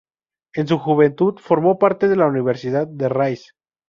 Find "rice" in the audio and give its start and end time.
3.07-3.51